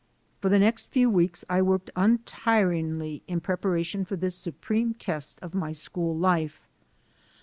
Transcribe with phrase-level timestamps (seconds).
[0.39, 5.53] For the next few weeks I worked untiringly in preparation for this supreme test of
[5.53, 6.59] my school life.